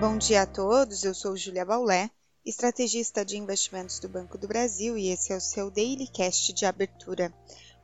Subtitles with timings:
[0.00, 2.10] Bom dia a todos, eu sou Julia Baulé,
[2.42, 6.64] estrategista de investimentos do Banco do Brasil e esse é o seu Daily Cast de
[6.64, 7.30] abertura.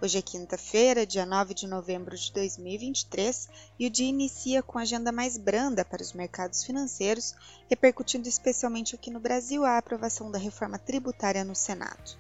[0.01, 5.13] Hoje é quinta-feira, dia 9 de novembro de 2023 e o dia inicia com agenda
[5.13, 7.35] mais branda para os mercados financeiros,
[7.69, 12.17] repercutindo especialmente aqui no Brasil a aprovação da reforma tributária no Senado.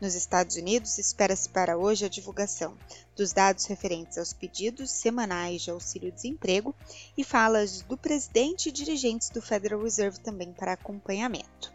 [0.00, 2.76] Nos Estados Unidos, espera-se para hoje a divulgação
[3.16, 6.72] dos dados referentes aos pedidos semanais de auxílio-desemprego
[7.16, 11.72] e falas do presidente e dirigentes do Federal Reserve também para acompanhamento.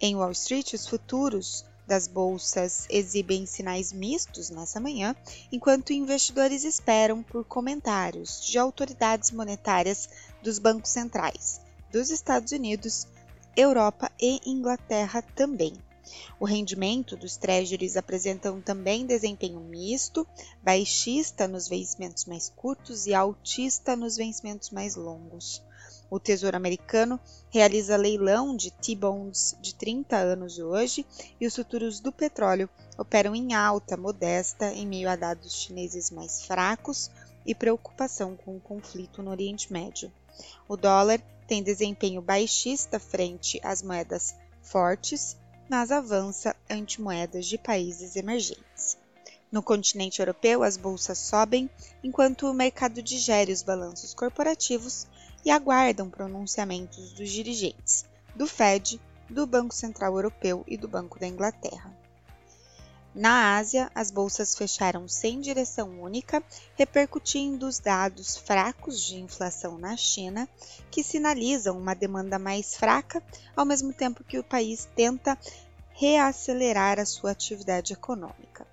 [0.00, 5.14] Em Wall Street, os futuros das bolsas exibem sinais mistos nessa manhã,
[5.52, 10.08] enquanto investidores esperam por comentários de autoridades monetárias
[10.42, 11.60] dos bancos centrais
[11.92, 13.06] dos Estados Unidos,
[13.56, 15.74] Europa e Inglaterra também.
[16.38, 20.26] O rendimento dos treasuries apresentam também desempenho misto,
[20.62, 25.62] baixista nos vencimentos mais curtos e altista nos vencimentos mais longos.
[26.08, 27.18] O Tesouro Americano
[27.50, 31.04] realiza leilão de T-bonds de 30 anos hoje
[31.40, 36.44] e os futuros do petróleo operam em alta modesta em meio a dados chineses mais
[36.44, 37.10] fracos
[37.44, 40.12] e preocupação com o conflito no Oriente Médio.
[40.68, 45.36] O dólar tem desempenho baixista frente às moedas fortes
[45.68, 48.98] mas avança ante moedas de países emergentes.
[49.50, 51.70] No continente europeu, as bolsas sobem
[52.02, 55.06] enquanto o mercado digere os balanços corporativos
[55.44, 59.00] e aguardam pronunciamentos dos dirigentes do Fed,
[59.30, 61.95] do Banco Central Europeu e do Banco da Inglaterra.
[63.18, 69.96] Na Ásia, as bolsas fecharam sem direção única, repercutindo os dados fracos de inflação na
[69.96, 70.46] China,
[70.90, 73.22] que sinalizam uma demanda mais fraca,
[73.56, 75.38] ao mesmo tempo que o país tenta
[75.94, 78.66] reacelerar a sua atividade econômica.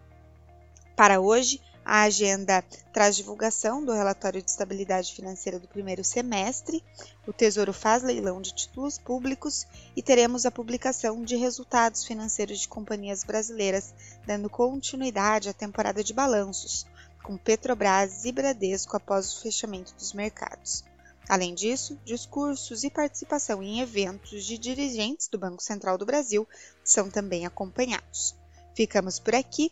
[0.95, 1.59] Para hoje,
[1.89, 2.61] a agenda
[2.91, 6.83] traz divulgação do relatório de estabilidade financeira do primeiro semestre,
[7.25, 9.65] o Tesouro faz leilão de títulos públicos
[9.95, 13.93] e teremos a publicação de resultados financeiros de companhias brasileiras,
[14.25, 16.85] dando continuidade à temporada de balanços,
[17.23, 20.83] com Petrobras e Bradesco após o fechamento dos mercados.
[21.29, 26.45] Além disso, discursos e participação em eventos de dirigentes do Banco Central do Brasil
[26.83, 28.35] são também acompanhados.
[28.75, 29.71] Ficamos por aqui